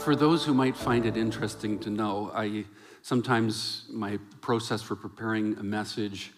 [0.00, 2.64] for those who might find it interesting to know, I
[3.02, 6.32] sometimes my process for preparing a message,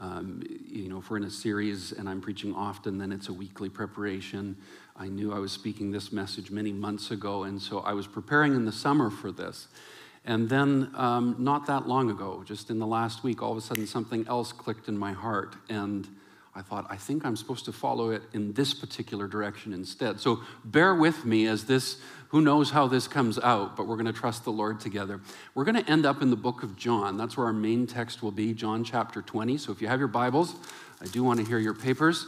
[0.00, 3.32] um, you know, if we're in a series and I'm preaching often, then it's a
[3.32, 4.56] weekly preparation.
[4.96, 8.54] I knew I was speaking this message many months ago, and so I was preparing
[8.54, 9.68] in the summer for this.
[10.24, 13.60] And then, um, not that long ago, just in the last week, all of a
[13.60, 15.56] sudden something else clicked in my heart.
[15.68, 16.08] And
[16.56, 20.20] I thought, I think I'm supposed to follow it in this particular direction instead.
[20.20, 21.96] So bear with me as this,
[22.28, 25.20] who knows how this comes out, but we're going to trust the Lord together.
[25.54, 27.16] We're going to end up in the book of John.
[27.16, 29.58] That's where our main text will be, John chapter 20.
[29.58, 30.54] So if you have your Bibles,
[31.00, 32.26] I do want to hear your papers.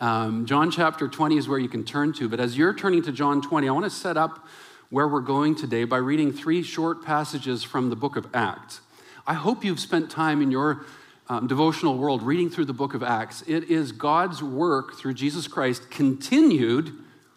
[0.00, 2.30] Um, John chapter 20 is where you can turn to.
[2.30, 4.46] But as you're turning to John 20, I want to set up
[4.88, 8.80] where we're going today by reading three short passages from the book of Acts.
[9.26, 10.86] I hope you've spent time in your
[11.28, 13.42] um, devotional world reading through the book of Acts.
[13.46, 16.92] It is God's work through Jesus Christ continued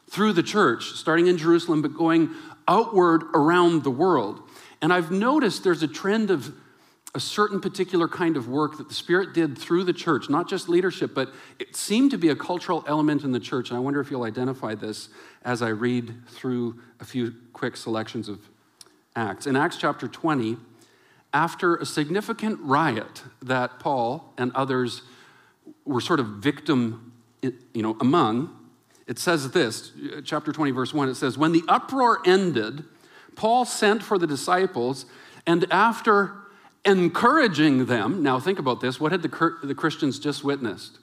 [0.10, 2.30] through the church, starting in Jerusalem, but going
[2.68, 4.42] outward around the world.
[4.82, 6.54] And I've noticed there's a trend of
[7.16, 10.70] a certain particular kind of work that the Spirit did through the church, not just
[10.70, 13.70] leadership, but it seemed to be a cultural element in the church.
[13.70, 15.10] And I wonder if you'll identify this
[15.44, 18.40] as I read through a few quick selections of
[19.16, 19.48] Acts.
[19.48, 20.58] In Acts chapter 20,
[21.34, 25.04] after a significant riot that Paul and others
[25.86, 28.56] were sort of victim, you know, among,
[29.08, 29.92] it says this,
[30.24, 32.84] chapter 20, verse 1, it says, When the uproar ended,
[33.36, 35.06] Paul sent for the disciples,
[35.46, 36.34] and after
[36.86, 41.00] encouraging them, now think about this, what had the, the Christians just witnessed?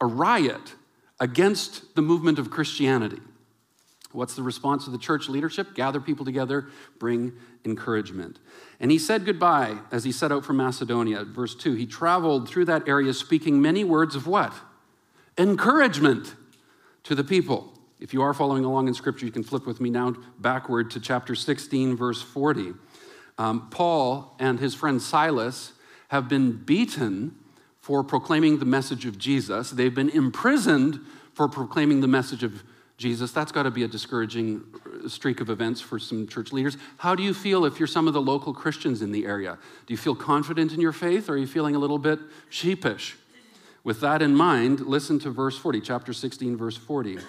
[0.00, 0.74] A riot
[1.18, 3.20] against the movement of Christianity.
[4.12, 5.74] What's the response of the church leadership?
[5.74, 6.66] Gather people together,
[6.98, 7.32] bring
[7.64, 8.38] encouragement.
[8.78, 11.24] And he said goodbye as he set out for Macedonia.
[11.24, 14.52] Verse 2 He traveled through that area speaking many words of what?
[15.38, 16.34] Encouragement
[17.04, 17.72] to the people.
[17.98, 21.00] If you are following along in Scripture, you can flip with me now backward to
[21.00, 22.72] chapter 16, verse 40.
[23.36, 25.72] Um, Paul and his friend Silas
[26.08, 27.36] have been beaten
[27.78, 29.70] for proclaiming the message of Jesus.
[29.70, 31.00] They've been imprisoned
[31.34, 32.62] for proclaiming the message of
[33.00, 34.62] Jesus, that's got to be a discouraging
[35.08, 36.76] streak of events for some church leaders.
[36.98, 39.56] How do you feel if you're some of the local Christians in the area?
[39.86, 42.18] Do you feel confident in your faith or are you feeling a little bit
[42.50, 43.16] sheepish?
[43.84, 47.20] With that in mind, listen to verse 40, chapter 16, verse 40.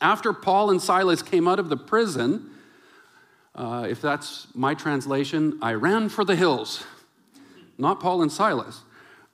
[0.00, 2.48] After Paul and Silas came out of the prison,
[3.54, 6.82] uh, if that's my translation, I ran for the hills.
[7.76, 8.80] Not Paul and Silas.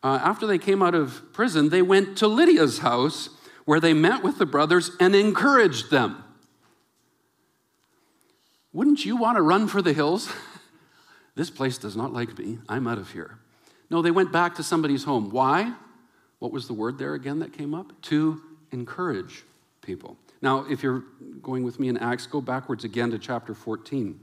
[0.03, 3.31] Uh, after they came out of prison, they went to Lydia's house
[3.65, 6.23] where they met with the brothers and encouraged them.
[8.73, 10.33] Wouldn't you want to run for the hills?
[11.35, 12.59] this place does not like me.
[12.69, 13.39] I'm out of here.
[13.91, 15.31] No, they went back to somebody's home.
[15.31, 15.73] Why?
[16.41, 17.93] What was the word there again that came up?
[18.03, 18.41] To
[18.73, 19.45] encourage
[19.81, 20.17] people.
[20.43, 21.05] Now, if you're
[21.43, 24.19] going with me in Acts, go backwards again to chapter 14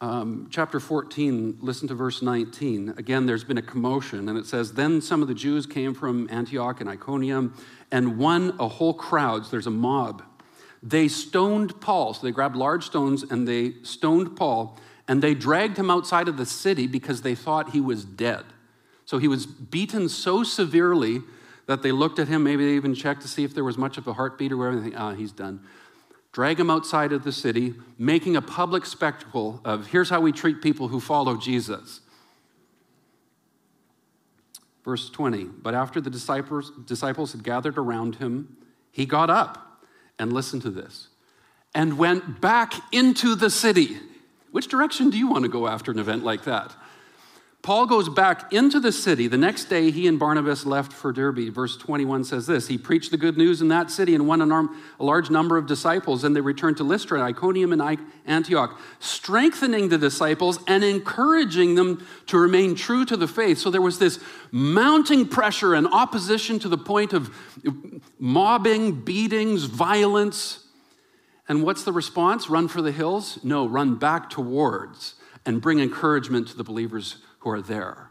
[0.00, 2.94] um, chapter 14, listen to verse 19.
[2.96, 6.28] Again, there's been a commotion, and it says, Then some of the Jews came from
[6.30, 7.54] Antioch and Iconium
[7.90, 9.44] and won a whole crowd.
[9.44, 10.22] So there's a mob.
[10.82, 12.14] They stoned Paul.
[12.14, 16.36] So they grabbed large stones and they stoned Paul, and they dragged him outside of
[16.36, 18.44] the city because they thought he was dead.
[19.04, 21.22] So he was beaten so severely
[21.66, 23.98] that they looked at him, maybe they even checked to see if there was much
[23.98, 24.76] of a heartbeat or whatever.
[24.76, 25.60] They think, ah, he's done
[26.38, 30.62] drag him outside of the city, making a public spectacle of here's how we treat
[30.62, 32.00] people who follow Jesus.
[34.84, 38.56] Verse 20, but after the disciples, disciples had gathered around him,
[38.92, 39.82] he got up
[40.16, 41.08] and listened to this
[41.74, 43.98] and went back into the city.
[44.52, 46.72] Which direction do you want to go after an event like that?
[47.62, 49.26] Paul goes back into the city.
[49.26, 51.52] The next day, he and Barnabas left for Derbe.
[51.52, 55.04] Verse 21 says this He preached the good news in that city and won a
[55.04, 56.22] large number of disciples.
[56.22, 62.38] And they returned to Lystra, Iconium, and Antioch, strengthening the disciples and encouraging them to
[62.38, 63.58] remain true to the faith.
[63.58, 64.20] So there was this
[64.52, 67.34] mounting pressure and opposition to the point of
[68.20, 70.64] mobbing, beatings, violence.
[71.48, 72.48] And what's the response?
[72.48, 73.40] Run for the hills?
[73.42, 78.08] No, run back towards and bring encouragement to the believers who are there.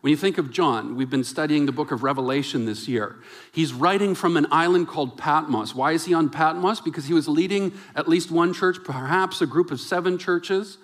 [0.00, 3.16] When you think of John, we've been studying the book of Revelation this year.
[3.52, 5.74] He's writing from an island called Patmos.
[5.74, 6.80] Why is he on Patmos?
[6.80, 10.78] Because he was leading at least one church, perhaps a group of seven churches.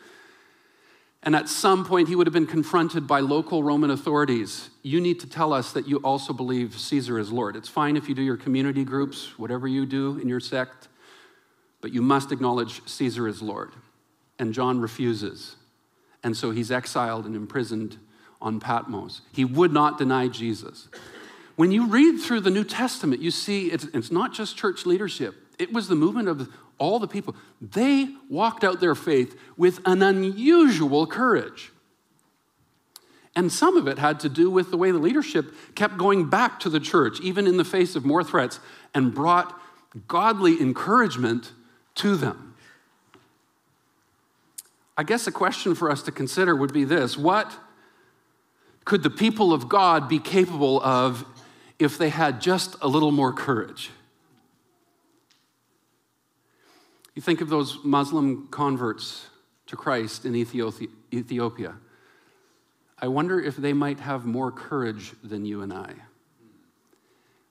[1.22, 4.68] And at some point, he would have been confronted by local Roman authorities.
[4.82, 7.54] You need to tell us that you also believe Caesar is Lord.
[7.56, 10.88] It's fine if you do your community groups, whatever you do in your sect,
[11.80, 13.72] but you must acknowledge Caesar is Lord.
[14.38, 15.56] And John refuses
[16.24, 17.98] and so he's exiled and imprisoned
[18.40, 19.20] on Patmos.
[19.32, 20.88] He would not deny Jesus.
[21.56, 25.36] When you read through the New Testament, you see it's, it's not just church leadership,
[25.58, 26.48] it was the movement of
[26.78, 31.70] all the people, they walked out their faith with an unusual courage.
[33.36, 36.60] And some of it had to do with the way the leadership kept going back
[36.60, 38.60] to the church, even in the face of more threats,
[38.94, 39.60] and brought
[40.08, 41.52] godly encouragement
[41.96, 42.53] to them.
[44.96, 47.56] I guess a question for us to consider would be this What
[48.84, 51.24] could the people of God be capable of
[51.78, 53.90] if they had just a little more courage?
[57.14, 59.26] You think of those Muslim converts
[59.66, 61.74] to Christ in Ethiopia.
[62.98, 65.94] I wonder if they might have more courage than you and I.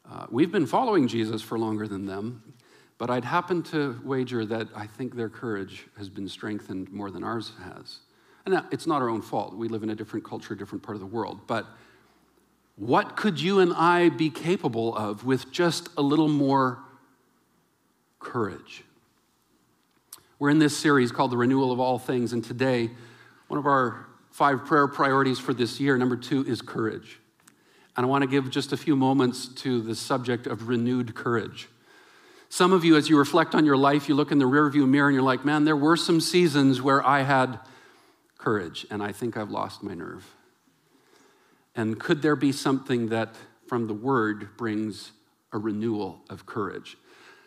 [0.10, 2.53] Uh, we've been following Jesus for longer than them,
[2.98, 7.24] but I'd happen to wager that I think their courage has been strengthened more than
[7.24, 8.00] ours has.
[8.46, 9.56] And uh, it's not our own fault.
[9.56, 11.42] We live in a different culture, different part of the world.
[11.48, 11.66] But
[12.76, 16.80] what could you and I be capable of with just a little more
[18.20, 18.84] courage?
[20.40, 22.90] We're in this series called The Renewal of All Things, and today,
[23.48, 27.20] one of our five prayer priorities for this year, number two, is courage.
[27.96, 31.70] And I want to give just a few moments to the subject of renewed courage.
[32.54, 35.08] Some of you, as you reflect on your life, you look in the rearview mirror
[35.08, 37.60] and you're like, man, there were some seasons where I had
[38.38, 40.24] courage, and I think I've lost my nerve.
[41.76, 43.34] And could there be something that
[43.66, 45.14] from the word brings
[45.52, 46.96] a renewal of courage?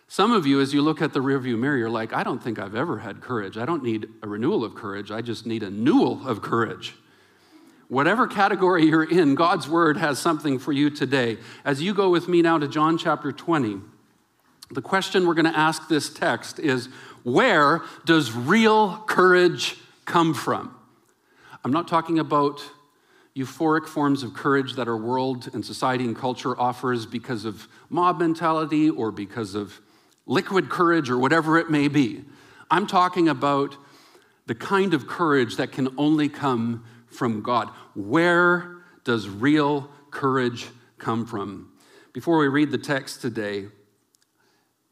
[0.09, 2.59] Some of you, as you look at the rearview mirror, you're like, I don't think
[2.59, 3.57] I've ever had courage.
[3.57, 5.13] I don't need a renewal of courage.
[5.13, 6.97] I just need a newel of courage.
[7.87, 11.39] Whatever category you're in, God's word has something for you today.
[11.65, 13.83] As you go with me now to John chapter 20,
[14.71, 16.89] the question we're going to ask this text is
[17.23, 20.77] where does real courage come from?
[21.65, 22.63] I'm not talking about
[23.37, 28.19] euphoric forms of courage that our world and society and culture offers because of mob
[28.19, 29.81] mentality or because of
[30.25, 32.25] liquid courage or whatever it may be.
[32.71, 33.77] I'm talking about
[34.47, 37.69] the kind of courage that can only come from God.
[37.95, 40.67] Where does real courage
[40.99, 41.71] come from?
[42.13, 43.67] Before we read the text today,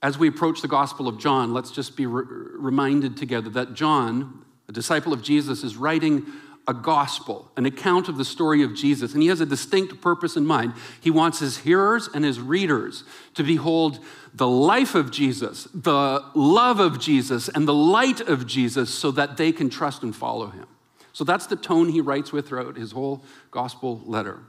[0.04, 4.44] as we approach the Gospel of John, let's just be re- reminded together that John,
[4.68, 6.26] a disciple of Jesus, is writing
[6.68, 10.36] a gospel, an account of the story of Jesus, and he has a distinct purpose
[10.36, 10.74] in mind.
[11.00, 13.98] He wants his hearers and his readers to behold
[14.34, 19.38] the life of Jesus, the love of Jesus, and the light of Jesus so that
[19.38, 20.66] they can trust and follow him.
[21.14, 24.40] So that's the tone he writes with throughout his whole gospel letter.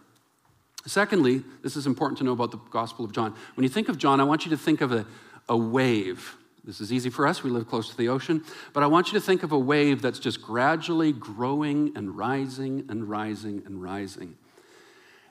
[0.85, 3.33] Secondly, this is important to know about the Gospel of John.
[3.55, 5.05] When you think of John, I want you to think of a,
[5.47, 8.43] a wave this is easy for us, we live close to the ocean,
[8.73, 12.85] but I want you to think of a wave that's just gradually growing and rising
[12.89, 14.35] and rising and rising.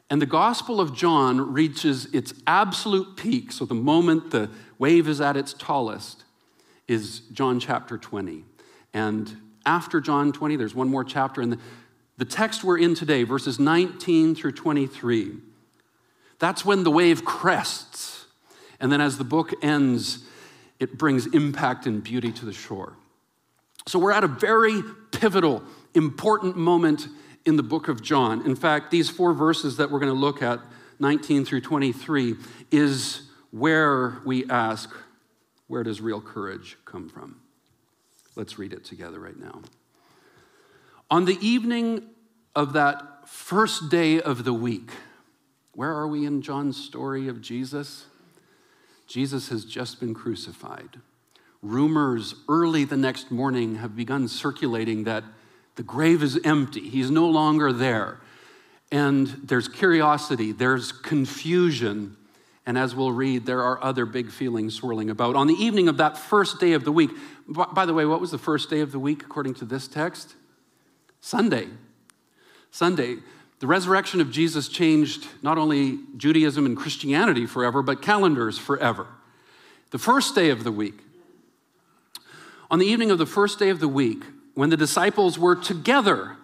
[0.09, 5.21] And the Gospel of John reaches its absolute peak, so the moment the wave is
[5.21, 6.23] at its tallest
[6.87, 8.45] is John chapter 20.
[8.93, 11.59] And after John 20, there's one more chapter, and the,
[12.17, 15.39] the text we're in today, verses 19 through 23,
[16.39, 18.24] that's when the wave crests.
[18.81, 20.25] And then as the book ends,
[20.81, 22.95] it brings impact and beauty to the shore.
[23.87, 24.83] So we're at a very
[25.13, 25.63] pivotal,
[25.95, 27.09] important moment
[27.45, 28.45] in the book of John.
[28.47, 30.61] In fact, these four verses that we're going to look at,
[30.99, 32.37] 19 through 23,
[32.71, 34.91] is where we ask,
[35.67, 37.41] where does real courage come from?
[38.37, 39.63] Let's read it together right now.
[41.11, 42.03] On the evening
[42.57, 44.91] of that first day of the week,
[45.75, 48.07] where are we in John's story of Jesus?
[49.07, 51.01] Jesus has just been crucified.
[51.63, 55.25] Rumors early the next morning have begun circulating that
[55.77, 58.21] the grave is empty, he's no longer there.
[58.93, 62.17] And there's curiosity, there's confusion,
[62.67, 65.37] and as we'll read, there are other big feelings swirling about.
[65.37, 67.11] On the evening of that first day of the week,
[67.49, 70.35] by the way, what was the first day of the week according to this text?
[71.21, 71.69] Sunday.
[72.71, 73.17] Sunday.
[73.65, 79.07] The resurrection of Jesus changed not only Judaism and Christianity forever, but calendars forever.
[79.89, 80.99] The first day of the week,
[82.71, 86.37] on the evening of the first day of the week, when the disciples were together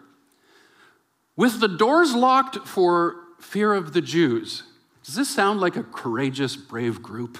[1.37, 4.63] with the doors locked for fear of the Jews.
[5.05, 7.37] Does this sound like a courageous, brave group?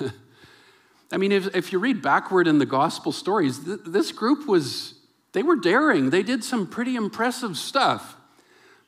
[1.12, 4.94] I mean, if, if you read backward in the gospel stories, th- this group was,
[5.32, 6.08] they were daring.
[6.08, 8.15] They did some pretty impressive stuff.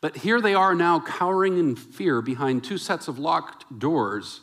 [0.00, 4.40] But here they are now cowering in fear behind two sets of locked doors,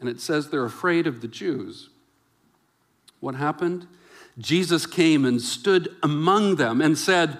[0.00, 1.88] and it says they're afraid of the Jews.
[3.20, 3.86] What happened?
[4.38, 7.38] Jesus came and stood among them and said,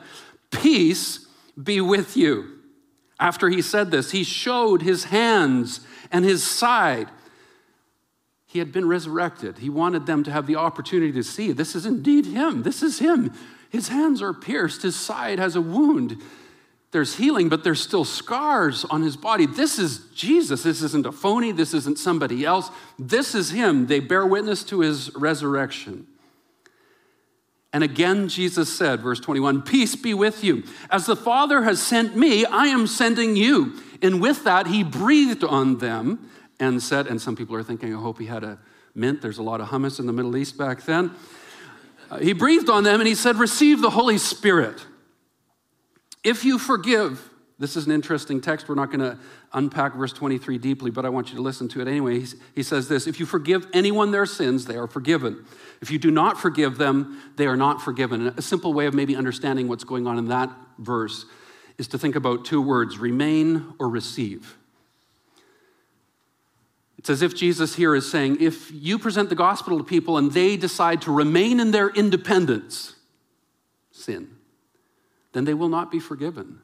[0.50, 1.26] Peace
[1.62, 2.52] be with you.
[3.21, 7.09] After he said this, he showed his hands and his side.
[8.47, 9.59] he had been resurrected.
[9.59, 12.62] He wanted them to have the opportunity to see this is indeed him.
[12.62, 13.33] This is him.
[13.69, 16.23] His hands are pierced, his side has a wound.
[16.97, 19.45] There's healing, but there's still scars on his body.
[19.45, 20.62] This is Jesus.
[20.62, 21.53] This isn't a phony.
[21.53, 22.71] This isn't somebody else.
[22.99, 23.87] This is him.
[23.87, 26.07] They bear witness to his resurrection.
[27.71, 30.62] And again, Jesus said, verse 21, Peace be with you.
[30.88, 33.79] As the Father has sent me, I am sending you.
[34.00, 38.00] And with that, he breathed on them and said, and some people are thinking, I
[38.00, 38.59] hope he had a
[38.95, 39.21] mint.
[39.21, 41.11] There's a lot of hummus in the Middle East back then.
[42.11, 44.87] Uh, he breathed on them and he said, Receive the Holy Spirit.
[46.26, 47.30] If you forgive,
[47.61, 48.68] this is an interesting text.
[48.68, 49.16] We're not going to
[49.52, 52.25] unpack verse 23 deeply, but I want you to listen to it anyway.
[52.52, 55.45] He says this If you forgive anyone their sins, they are forgiven.
[55.80, 58.26] If you do not forgive them, they are not forgiven.
[58.26, 61.26] And a simple way of maybe understanding what's going on in that verse
[61.78, 64.56] is to think about two words remain or receive.
[66.99, 70.33] It's as if Jesus here is saying if you present the gospel to people and
[70.33, 72.97] they decide to remain in their independence,
[73.92, 74.36] sin,
[75.37, 76.61] then they will not be forgiven.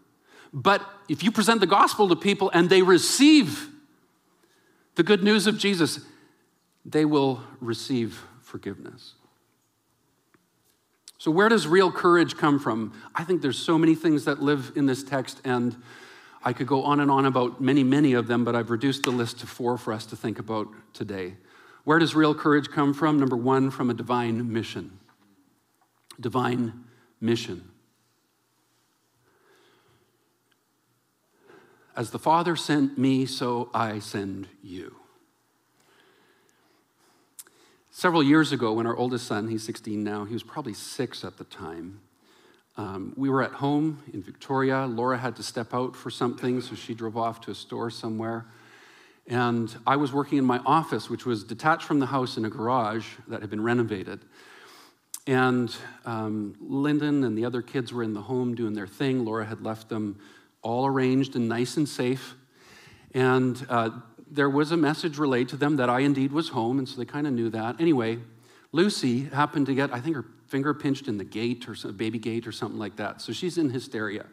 [0.53, 3.69] But if you present the gospel to people and they receive
[4.95, 6.01] the good news of Jesus,
[6.85, 9.15] they will receive forgiveness.
[11.19, 12.93] So, where does real courage come from?
[13.15, 15.77] I think there's so many things that live in this text, and
[16.43, 19.13] I could go on and on about many, many of them, but I've reduced the
[19.13, 21.35] list to four for us to think about today.
[21.85, 23.21] Where does real courage come from?
[23.21, 24.99] Number one, from a divine mission.
[26.19, 26.85] Divine
[27.21, 27.72] mission.
[31.95, 34.97] As the Father sent me, so I send you.
[37.91, 41.37] Several years ago, when our oldest son, he's 16 now, he was probably six at
[41.37, 42.01] the time,
[42.79, 44.87] um, we were at home in Victoria.
[44.87, 48.47] Laura had to step out for something, so she drove off to a store somewhere.
[49.27, 52.51] And I was working in my office, which was detached from the house in a
[52.51, 54.21] garage that had been renovated.
[55.27, 55.75] And
[56.07, 59.25] um, Lyndon and the other kids were in the home doing their thing.
[59.25, 60.19] Laura had left them
[60.63, 62.35] all arranged and nice and safe.
[63.15, 63.91] And uh,
[64.31, 67.05] there was a message relayed to them that I indeed was home, and so they
[67.05, 67.81] kind of knew that.
[67.81, 68.19] Anyway,
[68.73, 72.19] Lucy happened to get, I think, her finger pinched in the gate or a baby
[72.19, 73.21] gate or something like that.
[73.21, 74.27] So she's in hysteria.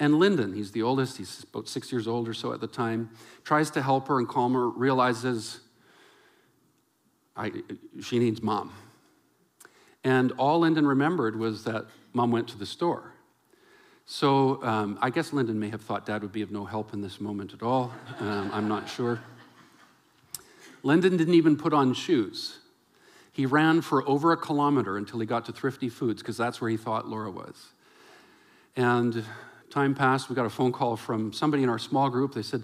[0.00, 3.10] And Lyndon, he's the oldest, he's about six years old or so at the time,
[3.44, 5.60] tries to help her and calm her, realizes
[7.36, 7.52] I,
[8.02, 8.72] she needs mom.
[10.04, 13.12] And all Lyndon remembered was that mom went to the store.
[14.10, 17.02] So um, I guess Lyndon may have thought dad would be of no help in
[17.02, 17.92] this moment at all.
[18.20, 19.20] Um, I'm not sure.
[20.82, 22.56] Lyndon didn't even put on shoes.
[23.32, 26.70] He ran for over a kilometer until he got to Thrifty Foods because that's where
[26.70, 27.66] he thought Laura was.
[28.76, 29.26] And
[29.68, 32.32] time passed, we got a phone call from somebody in our small group.
[32.32, 32.62] They said,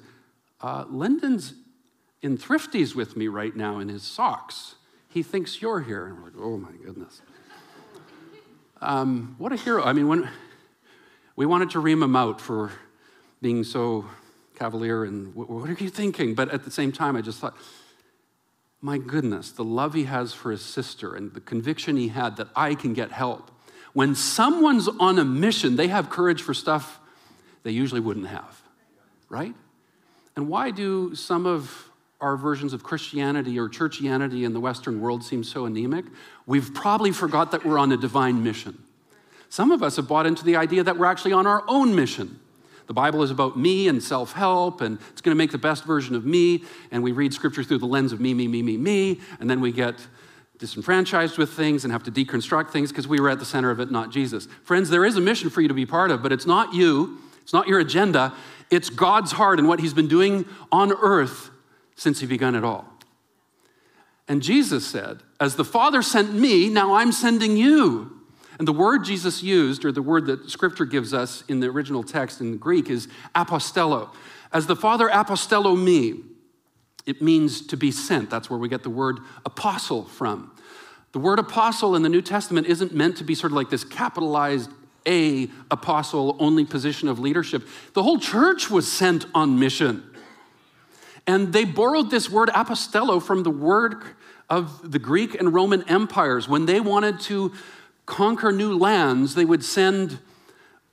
[0.62, 1.52] uh, Lyndon's
[2.22, 4.76] in Thrifty's with me right now in his socks.
[5.10, 6.06] He thinks you're here.
[6.06, 7.20] And we're like, oh my goodness.
[8.80, 9.84] Um, what a hero.
[9.84, 10.30] I mean, when
[11.36, 12.72] we wanted to ream him out for
[13.42, 14.06] being so
[14.54, 16.34] cavalier and what are you thinking?
[16.34, 17.56] But at the same time, I just thought,
[18.80, 22.48] my goodness, the love he has for his sister and the conviction he had that
[22.54, 23.50] I can get help.
[23.94, 27.00] When someone's on a mission, they have courage for stuff
[27.62, 28.62] they usually wouldn't have,
[29.28, 29.54] right?
[30.36, 35.24] And why do some of our versions of Christianity or churchianity in the Western world
[35.24, 36.04] seem so anemic?
[36.46, 38.82] We've probably forgot that we're on a divine mission.
[39.54, 42.40] Some of us have bought into the idea that we're actually on our own mission.
[42.88, 45.84] The Bible is about me and self help, and it's going to make the best
[45.84, 46.64] version of me.
[46.90, 49.20] And we read scripture through the lens of me, me, me, me, me.
[49.38, 50.04] And then we get
[50.58, 53.78] disenfranchised with things and have to deconstruct things because we were at the center of
[53.78, 54.48] it, not Jesus.
[54.64, 57.20] Friends, there is a mission for you to be part of, but it's not you,
[57.40, 58.34] it's not your agenda.
[58.72, 61.50] It's God's heart and what He's been doing on earth
[61.94, 62.88] since He begun it all.
[64.26, 68.23] And Jesus said, As the Father sent me, now I'm sending you.
[68.58, 72.02] And the word Jesus used, or the word that scripture gives us in the original
[72.02, 74.10] text in Greek, is apostello.
[74.52, 76.20] As the Father apostello me,
[77.06, 78.30] it means to be sent.
[78.30, 80.52] That's where we get the word apostle from.
[81.12, 83.84] The word apostle in the New Testament isn't meant to be sort of like this
[83.84, 84.70] capitalized
[85.06, 87.66] A apostle only position of leadership.
[87.92, 90.02] The whole church was sent on mission.
[91.26, 94.02] And they borrowed this word apostello from the word
[94.50, 97.52] of the Greek and Roman empires when they wanted to
[98.06, 100.18] conquer new lands, they would send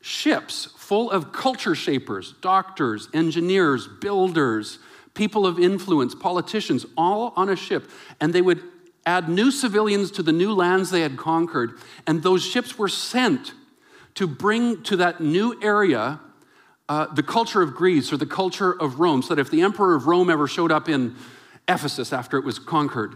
[0.02, 4.80] ships full of culture shapers, doctors, engineers, builders,
[5.14, 7.90] people of influence, politicians, all on a ship.
[8.20, 8.64] And they would
[9.06, 11.74] add new civilians to the new lands they had conquered.
[12.08, 13.54] And those ships were sent
[14.16, 16.20] to bring to that new area
[16.90, 19.96] uh, the culture of Greece or the culture of Rome, so that if the emperor
[19.96, 21.16] of Rome ever showed up in
[21.68, 23.16] Ephesus after it was conquered,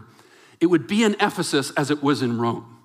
[0.60, 2.75] it would be in Ephesus as it was in Rome.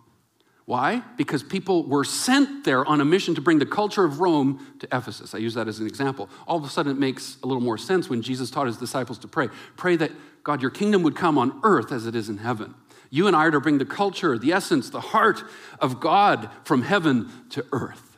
[0.71, 1.03] Why?
[1.17, 4.87] Because people were sent there on a mission to bring the culture of Rome to
[4.95, 5.35] Ephesus.
[5.35, 6.29] I use that as an example.
[6.47, 9.17] All of a sudden, it makes a little more sense when Jesus taught his disciples
[9.17, 9.49] to pray.
[9.75, 10.13] Pray that
[10.45, 12.73] God, your kingdom would come on earth as it is in heaven.
[13.09, 15.43] You and I are to bring the culture, the essence, the heart
[15.81, 18.15] of God from heaven to earth.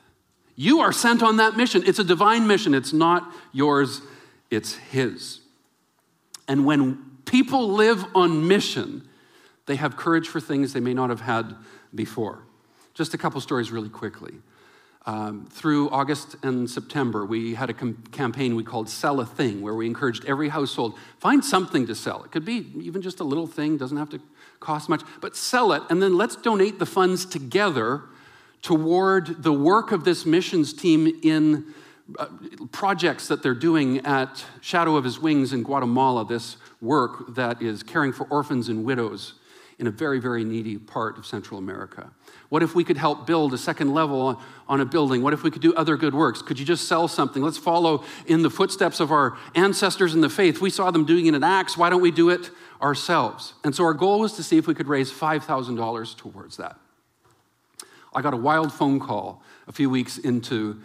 [0.56, 1.82] You are sent on that mission.
[1.88, 2.76] It's a divine mission.
[2.76, 4.02] It's not yours,
[4.52, 5.40] it's His.
[6.48, 9.10] And when people live on mission,
[9.66, 11.56] they have courage for things they may not have had
[11.96, 12.43] before.
[12.94, 14.34] Just a couple stories really quickly.
[15.06, 19.62] Um, through August and September, we had a com- campaign we called Sell a Thing,
[19.62, 22.24] where we encouraged every household find something to sell.
[22.24, 24.22] It could be even just a little thing, doesn't have to
[24.62, 28.04] cost much, but sell it, and then let's donate the funds together
[28.62, 31.66] toward the work of this missions team in
[32.18, 32.28] uh,
[32.72, 37.84] projects that they're doing at Shadow of His Wings in Guatemala, this work that is
[37.84, 39.34] caring for orphans and widows
[39.80, 42.12] in a very, very needy part of Central America?
[42.50, 45.24] What if we could help build a second level on a building?
[45.24, 46.42] What if we could do other good works?
[46.42, 47.42] Could you just sell something?
[47.42, 50.62] Let's follow in the footsteps of our ancestors in the faith.
[50.62, 51.78] We saw them doing it in Acts.
[51.78, 52.52] Why don't we do it
[52.82, 53.54] ourselves?
[53.64, 56.78] And so our goal was to see if we could raise $5,000 towards that.
[58.14, 60.80] I got a wild phone call a few weeks into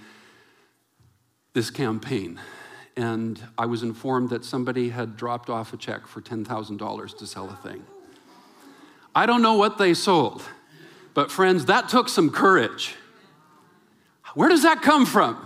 [1.52, 2.40] this campaign,
[2.96, 7.50] and I was informed that somebody had dropped off a check for $10,000 to sell
[7.50, 7.84] a thing.
[9.18, 10.44] I don't know what they sold,
[11.12, 12.94] but friends, that took some courage.
[14.34, 15.44] Where does that come from?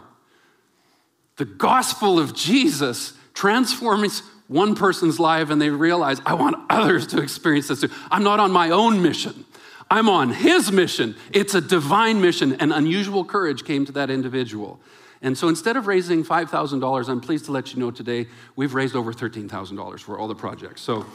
[1.37, 7.23] The gospel of Jesus transforms one person's life and they realize, I want others to
[7.23, 7.89] experience this too.
[8.11, 9.47] I'm not on my own mission.
[9.91, 11.17] I'm on his mission.
[11.31, 14.81] It's a divine mission, and unusual courage came to that individual.
[15.23, 18.95] And so instead of raising $5,000, I'm pleased to let you know today we've raised
[18.95, 20.83] over $13,000 for all the projects.
[20.83, 21.07] So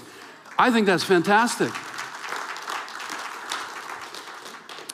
[0.58, 1.72] I think that's fantastic.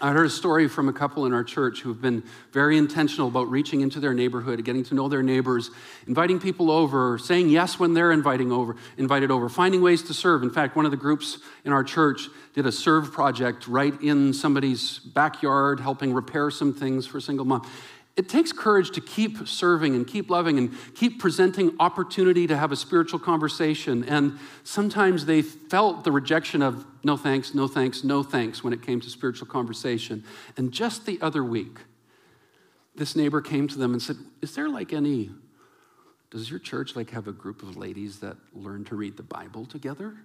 [0.03, 3.29] I heard a story from a couple in our church who have been very intentional
[3.29, 5.71] about reaching into their neighborhood, getting to know their neighbors,
[6.07, 10.43] inviting people over, saying yes when they're inviting over, invited over, finding ways to serve.
[10.43, 14.33] In fact, one of the groups in our church did a serve project right in
[14.33, 17.65] somebody's backyard, helping repair some things for a single mom.
[18.15, 22.71] It takes courage to keep serving and keep loving and keep presenting opportunity to have
[22.71, 24.03] a spiritual conversation.
[24.03, 28.83] And sometimes they felt the rejection of no thanks, no thanks, no thanks when it
[28.83, 30.23] came to spiritual conversation.
[30.57, 31.79] And just the other week,
[32.95, 35.31] this neighbor came to them and said, Is there like any,
[36.29, 39.65] does your church like have a group of ladies that learn to read the Bible
[39.65, 40.15] together?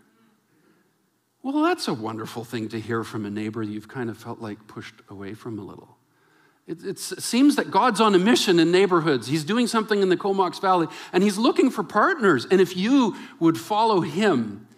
[1.42, 4.66] Well, that's a wonderful thing to hear from a neighbor you've kind of felt like
[4.66, 5.97] pushed away from a little.
[6.68, 9.26] It, it, seems that God's on a mission in neighborhoods.
[9.26, 12.46] He's doing something in the Comox Valley, and He's looking for partners.
[12.50, 14.68] And if you would follow Him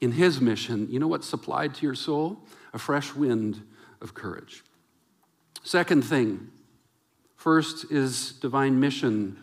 [0.00, 2.38] in His mission, you know what's supplied to your soul?
[2.72, 3.60] A fresh wind
[4.00, 4.62] of courage.
[5.64, 6.48] Second thing
[7.36, 9.36] first is divine mission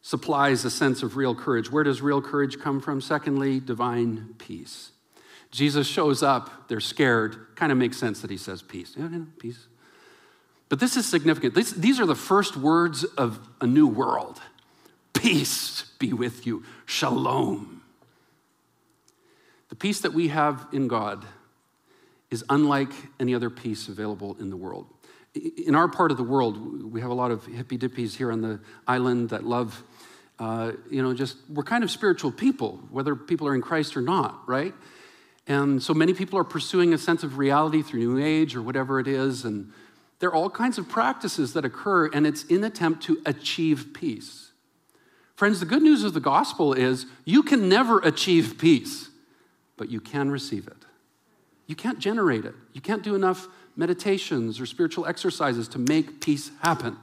[0.00, 1.70] supplies a sense of real courage.
[1.70, 3.02] Where does real courage come from?
[3.02, 4.92] Secondly, divine peace.
[5.50, 7.54] Jesus shows up, they're scared.
[7.54, 8.94] Kind of makes sense that he says peace.
[8.96, 9.66] Yeah, yeah, peace.
[10.68, 11.54] But this is significant.
[11.54, 14.40] This, these are the first words of a new world
[15.14, 16.62] Peace be with you.
[16.86, 17.82] Shalom.
[19.68, 21.24] The peace that we have in God
[22.30, 24.86] is unlike any other peace available in the world.
[25.34, 28.40] In our part of the world, we have a lot of hippy dippies here on
[28.40, 29.82] the island that love,
[30.38, 34.00] uh, you know, just, we're kind of spiritual people, whether people are in Christ or
[34.00, 34.74] not, right?
[35.48, 39.00] And so many people are pursuing a sense of reality through New Age or whatever
[39.00, 39.72] it is, and
[40.18, 44.50] there are all kinds of practices that occur, and it's in attempt to achieve peace.
[45.36, 49.08] Friends, the good news of the gospel is you can never achieve peace,
[49.76, 50.84] but you can receive it.
[51.66, 52.54] You can't generate it.
[52.72, 56.96] You can't do enough meditations or spiritual exercises to make peace happen.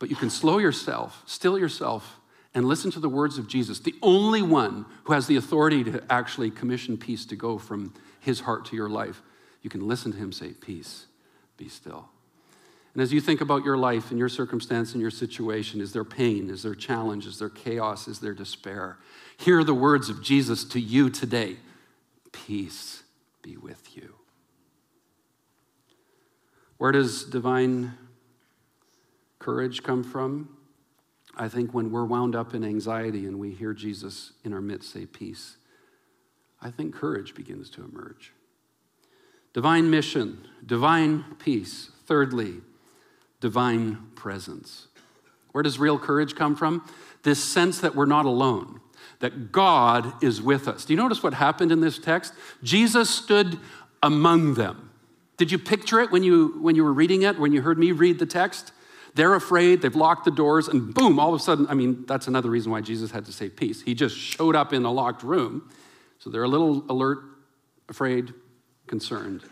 [0.00, 2.18] But you can slow yourself, still yourself,
[2.54, 6.02] and listen to the words of Jesus, the only one who has the authority to
[6.10, 9.22] actually commission peace to go from his heart to your life.
[9.62, 11.06] You can listen to him say, Peace
[11.62, 12.08] be still.
[12.92, 16.04] And as you think about your life and your circumstance and your situation, is there
[16.04, 16.50] pain?
[16.50, 17.24] Is there challenge?
[17.24, 18.08] Is there chaos?
[18.08, 18.98] Is there despair?
[19.38, 21.56] Hear the words of Jesus to you today
[22.32, 23.02] Peace
[23.42, 24.14] be with you.
[26.78, 27.92] Where does divine
[29.38, 30.56] courage come from?
[31.36, 34.92] I think when we're wound up in anxiety and we hear Jesus in our midst
[34.92, 35.56] say peace,
[36.60, 38.32] I think courage begins to emerge.
[39.52, 41.90] Divine mission, divine peace.
[42.06, 42.56] Thirdly,
[43.40, 44.88] divine presence.
[45.52, 46.88] Where does real courage come from?
[47.22, 48.80] This sense that we're not alone.
[49.22, 50.84] that God is with us.
[50.84, 52.34] Do you notice what happened in this text?
[52.64, 53.56] Jesus stood
[54.02, 54.90] among them.
[55.36, 57.92] Did you picture it when you, when you were reading it, when you heard me
[57.92, 58.72] read the text?
[59.14, 62.26] They're afraid, they've locked the doors, and boom, all of a sudden, I mean, that's
[62.26, 63.82] another reason why Jesus had to say peace.
[63.82, 65.70] He just showed up in a locked room.
[66.18, 67.20] So they're a little alert,
[67.88, 68.34] afraid,
[68.86, 69.42] concerned.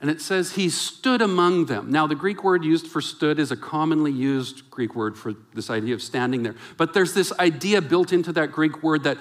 [0.00, 1.90] And it says he stood among them.
[1.92, 5.70] Now, the Greek word used for stood is a commonly used Greek word for this
[5.70, 6.56] idea of standing there.
[6.76, 9.16] But there's this idea built into that Greek word that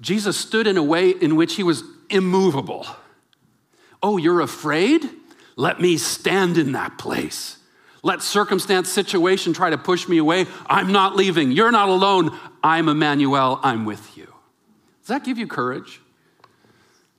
[0.00, 2.86] Jesus stood in a way in which he was immovable.
[4.02, 5.02] Oh, you're afraid?
[5.56, 7.58] Let me stand in that place.
[8.02, 10.46] Let circumstance, situation try to push me away.
[10.66, 11.50] I'm not leaving.
[11.50, 12.38] You're not alone.
[12.62, 13.60] I'm Emmanuel.
[13.62, 14.32] I'm with you.
[15.00, 16.00] Does that give you courage?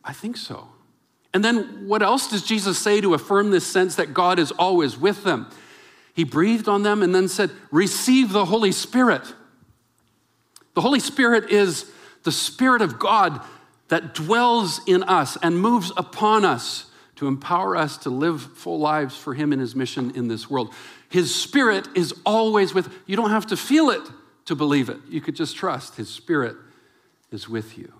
[0.03, 0.67] I think so.
[1.33, 4.97] And then what else does Jesus say to affirm this sense that God is always
[4.97, 5.49] with them?
[6.13, 9.33] He breathed on them and then said, Receive the Holy Spirit.
[10.73, 11.89] The Holy Spirit is
[12.23, 13.41] the Spirit of God
[13.87, 16.85] that dwells in us and moves upon us
[17.15, 20.73] to empower us to live full lives for Him and His mission in this world.
[21.09, 23.15] His Spirit is always with you.
[23.15, 24.01] Don't have to feel it
[24.45, 24.97] to believe it.
[25.07, 26.55] You could just trust His Spirit
[27.31, 27.93] is with you.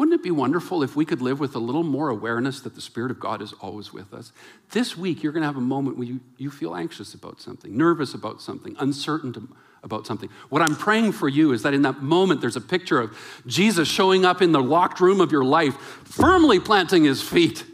[0.00, 2.80] Wouldn't it be wonderful if we could live with a little more awareness that the
[2.80, 4.32] Spirit of God is always with us?
[4.70, 7.76] This week, you're going to have a moment where you, you feel anxious about something,
[7.76, 10.30] nervous about something, uncertain about something.
[10.48, 13.14] What I'm praying for you is that in that moment, there's a picture of
[13.46, 17.66] Jesus showing up in the locked room of your life, firmly planting his feet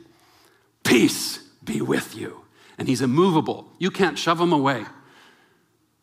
[0.82, 2.40] Peace be with you.
[2.76, 3.68] And he's immovable.
[3.78, 4.84] You can't shove him away.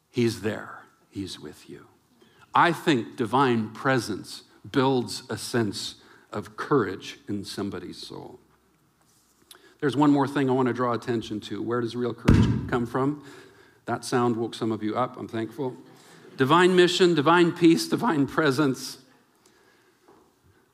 [0.09, 1.87] He's there, he's with you.
[2.55, 5.95] I think divine presence builds a sense
[6.33, 8.39] of courage in somebody's soul.
[9.79, 11.61] There's one more thing I want to draw attention to.
[11.61, 13.23] Where does real courage come from?
[13.85, 15.17] That sound woke some of you up.
[15.17, 15.75] I'm thankful.
[16.37, 18.97] Divine mission, divine peace, divine presence.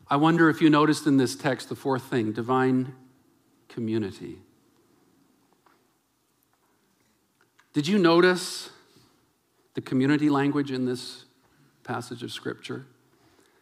[0.10, 2.94] I wonder if you noticed in this text the fourth thing divine
[3.68, 4.38] community.
[7.74, 8.70] Did you notice
[9.74, 11.26] the community language in this
[11.84, 12.86] passage of Scripture?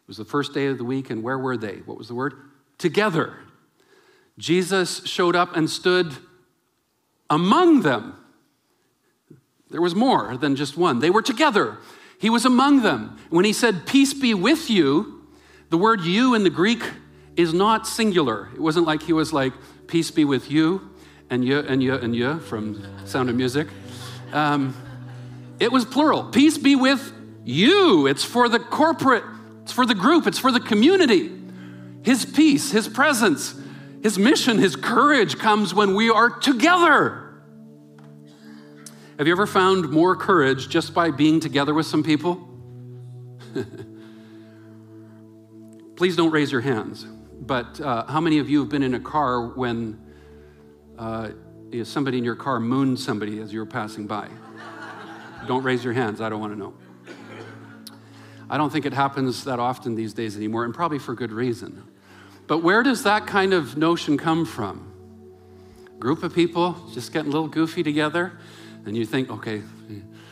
[0.07, 1.79] It was the first day of the week, and where were they?
[1.85, 2.33] What was the word?
[2.77, 3.33] Together.
[4.37, 6.13] Jesus showed up and stood
[7.29, 8.15] among them.
[9.69, 10.99] There was more than just one.
[10.99, 11.77] They were together.
[12.19, 13.17] He was among them.
[13.29, 15.27] When he said, Peace be with you,
[15.69, 16.83] the word you in the Greek
[17.35, 18.49] is not singular.
[18.53, 19.51] It wasn't like he was like,
[19.87, 20.89] Peace be with you,
[21.29, 23.67] and you, and you, and you from Sound of Music.
[24.31, 24.73] Um,
[25.59, 26.23] it was plural.
[26.23, 27.11] Peace be with
[27.43, 28.07] you.
[28.07, 29.23] It's for the corporate,
[29.67, 31.29] it's for the group, it's for the community.
[32.01, 33.53] His peace, His presence,
[34.01, 37.43] His mission, His courage comes when we are together.
[39.17, 42.47] Have you ever found more courage just by being together with some people?
[45.97, 47.05] Please don't raise your hands
[47.47, 49.99] but uh, how many of you have been in a car when
[50.97, 51.29] uh,
[51.83, 54.27] somebody in your car mooned somebody as you were passing by?
[55.47, 56.73] don't raise your hands, I don't want to know.
[58.49, 61.83] I don't think it happens that often these days anymore, and probably for good reason.
[62.47, 64.93] But where does that kind of notion come from?
[65.99, 68.33] Group of people just getting a little goofy together,
[68.85, 69.63] and you think, okay,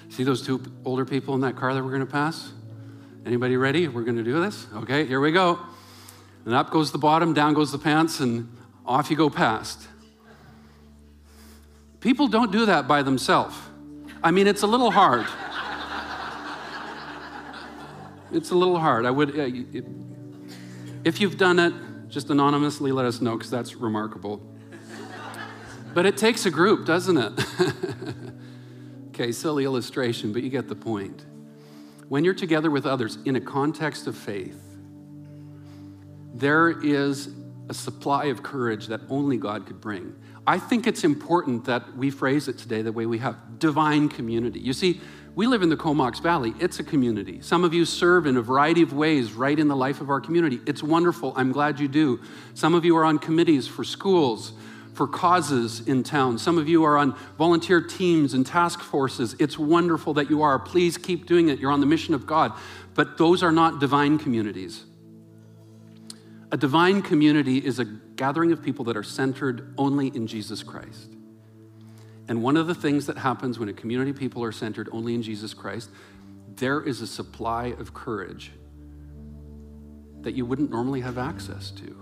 [0.10, 2.52] see those two older people in that car that we're going to pass?
[3.26, 3.88] Anybody ready?
[3.88, 4.68] We're going to do this?
[4.76, 5.60] Okay, here we go.
[6.46, 9.88] And up goes the bottom, down goes the pants, and off you go past.
[12.00, 13.58] People don't do that by themselves.
[14.24, 15.26] I mean, it's a little hard.
[18.32, 19.06] It's a little hard.
[19.06, 19.50] I would, uh,
[21.04, 21.74] if you've done it,
[22.10, 24.42] just anonymously let us know because that's remarkable.
[25.94, 27.46] But it takes a group, doesn't it?
[29.10, 31.26] okay, silly illustration, but you get the point.
[32.10, 34.62] When you're together with others in a context of faith,
[36.34, 37.30] there is
[37.70, 40.14] a supply of courage that only God could bring.
[40.46, 44.60] I think it's important that we phrase it today the way we have divine community.
[44.60, 45.02] You see,
[45.36, 46.54] we live in the Comox Valley.
[46.60, 47.42] It's a community.
[47.42, 50.22] Some of you serve in a variety of ways right in the life of our
[50.22, 50.62] community.
[50.66, 51.34] It's wonderful.
[51.36, 52.22] I'm glad you do.
[52.54, 54.54] Some of you are on committees for schools,
[54.94, 56.38] for causes in town.
[56.38, 59.36] Some of you are on volunteer teams and task forces.
[59.38, 60.58] It's wonderful that you are.
[60.58, 61.60] Please keep doing it.
[61.60, 62.54] You're on the mission of God.
[62.94, 64.86] But those are not divine communities.
[66.54, 71.12] A divine community is a gathering of people that are centered only in Jesus Christ.
[72.28, 75.22] And one of the things that happens when a community people are centered only in
[75.22, 75.90] Jesus Christ,
[76.56, 78.52] there is a supply of courage
[80.22, 81.96] that you wouldn't normally have access to.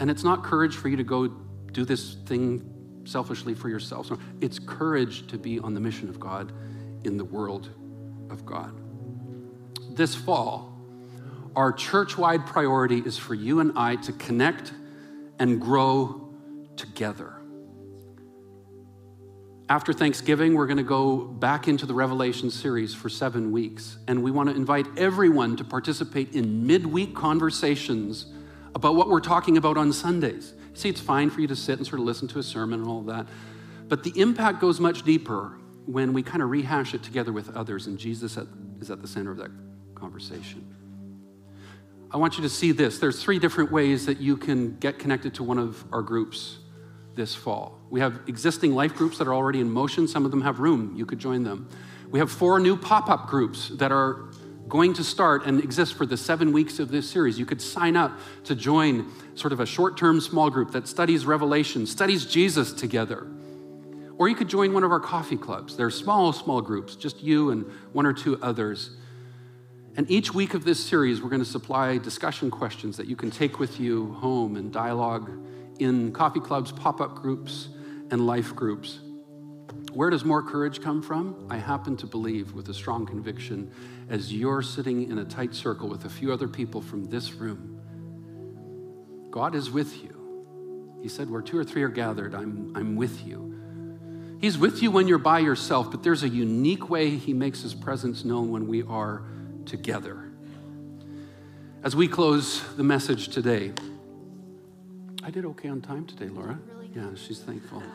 [0.00, 1.26] And it's not courage for you to go
[1.72, 4.12] do this thing selfishly for yourself.
[4.40, 6.52] It's courage to be on the mission of God
[7.04, 7.68] in the world
[8.30, 8.78] of God.
[9.90, 10.72] This fall,
[11.56, 14.72] our church wide priority is for you and I to connect
[15.40, 16.32] and grow
[16.76, 17.37] together.
[19.70, 23.98] After Thanksgiving, we're going to go back into the Revelation series for seven weeks.
[24.08, 28.32] And we want to invite everyone to participate in midweek conversations
[28.74, 30.54] about what we're talking about on Sundays.
[30.72, 32.88] See, it's fine for you to sit and sort of listen to a sermon and
[32.88, 33.26] all that.
[33.88, 37.88] But the impact goes much deeper when we kind of rehash it together with others,
[37.88, 38.38] and Jesus
[38.80, 39.50] is at the center of that
[39.94, 40.66] conversation.
[42.10, 42.98] I want you to see this.
[42.98, 46.58] There's three different ways that you can get connected to one of our groups
[47.18, 47.78] this fall.
[47.90, 50.08] We have existing life groups that are already in motion.
[50.08, 50.94] Some of them have room.
[50.96, 51.68] You could join them.
[52.10, 54.30] We have four new pop up groups that are
[54.68, 57.38] going to start and exist for the seven weeks of this series.
[57.38, 61.26] You could sign up to join sort of a short term small group that studies
[61.26, 63.26] Revelation, studies Jesus together.
[64.16, 65.76] Or you could join one of our coffee clubs.
[65.76, 68.90] They're small, small groups, just you and one or two others.
[69.96, 73.30] And each week of this series, we're going to supply discussion questions that you can
[73.30, 75.30] take with you home and dialogue
[75.78, 77.68] in coffee clubs, pop up groups,
[78.10, 79.00] and life groups.
[79.92, 81.46] Where does more courage come from?
[81.50, 83.70] I happen to believe with a strong conviction
[84.08, 87.80] as you're sitting in a tight circle with a few other people from this room,
[89.30, 90.98] God is with you.
[91.02, 93.54] He said, Where two or three are gathered, I'm, I'm with you.
[94.40, 97.74] He's with you when you're by yourself, but there's a unique way He makes His
[97.74, 99.24] presence known when we are
[99.66, 100.30] together.
[101.82, 103.72] As we close the message today,
[105.22, 106.58] I did okay on time today, Laura.
[106.72, 107.82] Really yeah, she's thankful.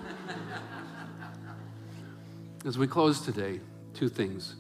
[2.66, 3.60] As we close today,
[3.94, 4.56] two things.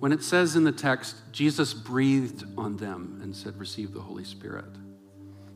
[0.00, 4.24] When it says in the text, Jesus breathed on them and said, Receive the Holy
[4.24, 4.66] Spirit.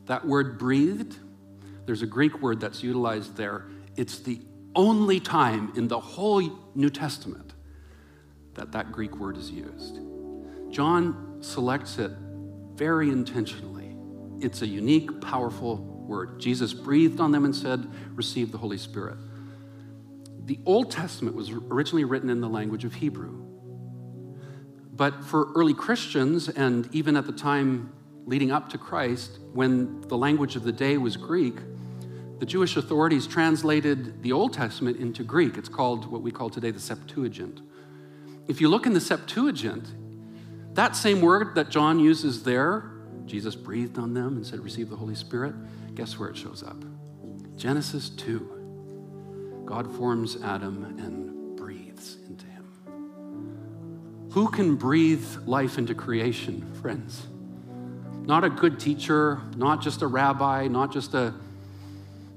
[0.07, 1.17] That word breathed,
[1.87, 3.67] there's a Greek word that's utilized there.
[3.97, 4.41] It's the
[4.75, 6.43] only time in the whole
[6.75, 7.55] New Testament
[8.55, 9.99] that that Greek word is used.
[10.71, 12.13] John selects it
[12.75, 13.82] very intentionally
[14.43, 16.41] it's a unique, powerful word.
[16.41, 19.17] Jesus breathed on them and said, Receive the Holy Spirit.
[20.45, 23.43] The Old Testament was originally written in the language of Hebrew.
[24.93, 27.93] But for early Christians, and even at the time
[28.27, 31.57] leading up to Christ, when the language of the day was Greek,
[32.41, 35.57] the Jewish authorities translated the Old Testament into Greek.
[35.57, 37.61] It's called what we call today the Septuagint.
[38.49, 39.87] If you look in the Septuagint,
[40.75, 42.92] that same word that John uses there
[43.27, 45.55] Jesus breathed on them and said, Receive the Holy Spirit.
[45.95, 46.77] Guess where it shows up?
[47.57, 49.65] Genesis 2.
[49.65, 52.65] God forms Adam and breathes into him.
[54.33, 57.27] Who can breathe life into creation, friends?
[58.25, 61.35] Not a good teacher, not just a rabbi, not just a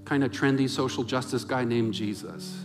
[0.03, 2.57] kind of trendy social justice guy named Jesus.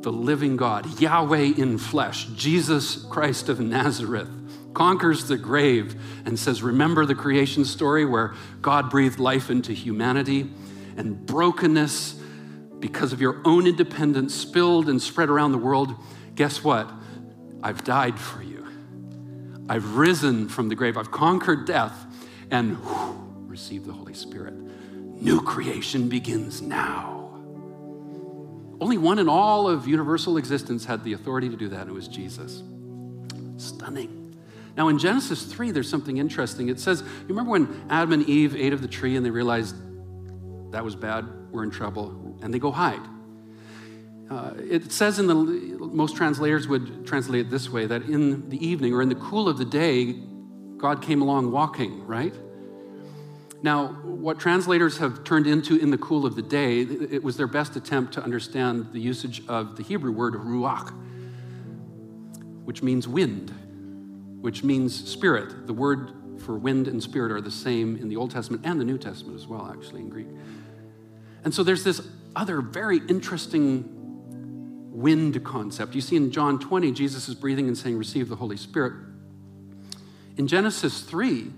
[0.00, 4.30] The living God, Yahweh in flesh, Jesus Christ of Nazareth
[4.78, 10.48] conquers the grave and says, Remember the creation story where God breathed life into humanity
[10.96, 12.14] and brokenness
[12.78, 15.96] because of your own independence spilled and spread around the world.
[16.36, 16.88] Guess what?
[17.60, 18.64] I've died for you.
[19.68, 20.96] I've risen from the grave.
[20.96, 22.06] I've conquered death
[22.52, 22.78] and
[23.50, 24.54] received the Holy Spirit.
[24.54, 27.16] New creation begins now.
[28.80, 31.94] Only one in all of universal existence had the authority to do that, and it
[31.94, 32.62] was Jesus.
[33.56, 34.27] Stunning.
[34.78, 36.68] Now, in Genesis 3, there's something interesting.
[36.68, 39.74] It says, you remember when Adam and Eve ate of the tree and they realized
[40.70, 43.00] that was bad, we're in trouble, and they go hide?
[44.30, 48.64] Uh, it says in the most translators would translate it this way that in the
[48.64, 50.12] evening or in the cool of the day,
[50.76, 52.34] God came along walking, right?
[53.60, 57.48] Now, what translators have turned into in the cool of the day, it was their
[57.48, 60.92] best attempt to understand the usage of the Hebrew word ruach,
[62.64, 63.52] which means wind
[64.40, 65.66] which means spirit.
[65.66, 68.84] The word for wind and spirit are the same in the Old Testament and the
[68.84, 70.28] New Testament as well, actually, in Greek.
[71.44, 72.00] And so there's this
[72.36, 73.94] other very interesting
[74.92, 75.94] wind concept.
[75.94, 78.94] You see in John 20, Jesus is breathing and saying, Receive the Holy Spirit.
[80.36, 81.50] In Genesis 3,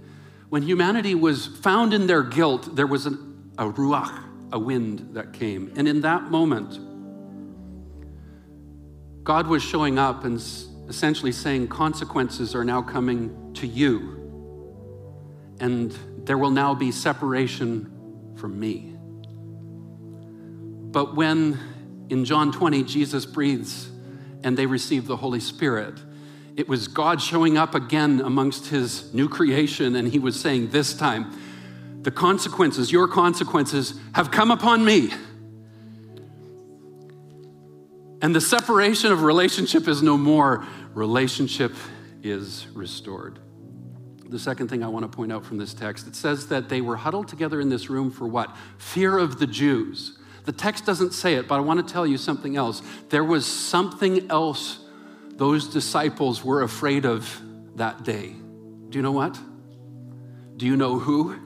[0.48, 5.32] when humanity was found in their guilt, there was an, a ruach, a wind that
[5.32, 5.72] came.
[5.76, 6.78] And in that moment,
[9.22, 10.40] God was showing up and
[10.90, 14.16] essentially saying consequences are now coming to you,
[15.60, 18.92] and there will now be separation from me.
[20.90, 21.56] But when
[22.08, 23.88] in John 20 Jesus breathes
[24.42, 25.94] and they receive the Holy Spirit,
[26.56, 30.92] it was God showing up again amongst his new creation, and he was saying, This
[30.92, 31.38] time,
[32.02, 35.12] the consequences, your consequences, have come upon me.
[38.22, 41.72] And the separation of relationship is no more relationship
[42.22, 43.38] is restored.
[44.28, 46.80] The second thing I want to point out from this text, it says that they
[46.80, 48.54] were huddled together in this room for what?
[48.78, 50.18] Fear of the Jews.
[50.44, 52.82] The text doesn't say it, but I want to tell you something else.
[53.08, 54.78] There was something else
[55.32, 57.40] those disciples were afraid of
[57.76, 58.34] that day.
[58.90, 59.38] Do you know what?
[60.56, 61.36] Do you know who?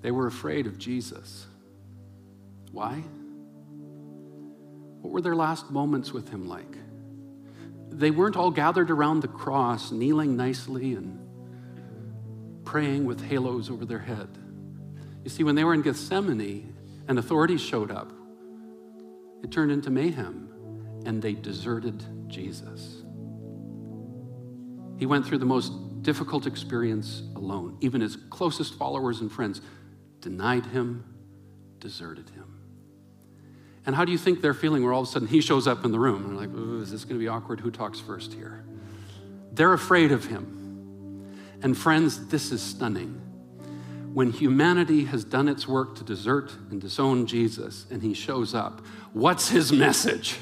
[0.00, 1.46] They were afraid of Jesus.
[2.70, 3.02] Why?
[5.02, 6.78] What were their last moments with him like?
[7.90, 11.18] They weren't all gathered around the cross, kneeling nicely and
[12.64, 14.28] praying with halos over their head.
[15.24, 16.74] You see, when they were in Gethsemane
[17.08, 18.10] and authorities showed up,
[19.42, 20.48] it turned into mayhem
[21.04, 23.02] and they deserted Jesus.
[24.98, 27.76] He went through the most difficult experience alone.
[27.80, 29.60] Even his closest followers and friends
[30.20, 31.04] denied him,
[31.80, 32.61] deserted him.
[33.84, 35.84] And how do you think they're feeling where all of a sudden he shows up
[35.84, 36.24] in the room?
[36.24, 37.60] And they're like, is this going to be awkward?
[37.60, 38.64] Who talks first here?
[39.52, 41.36] They're afraid of him.
[41.62, 43.20] And friends, this is stunning.
[44.12, 48.84] When humanity has done its work to desert and disown Jesus and he shows up,
[49.12, 50.38] what's his message?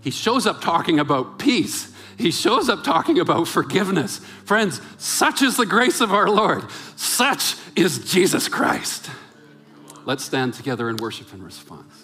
[0.00, 1.92] He shows up talking about peace.
[2.18, 4.18] He shows up talking about forgiveness.
[4.44, 6.64] Friends, such is the grace of our Lord.
[6.96, 9.10] Such is Jesus Christ.
[10.04, 12.01] Let's stand together in worship in response.